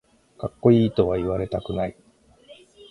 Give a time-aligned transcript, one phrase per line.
[0.39, 1.95] かっこいいとは言われたくない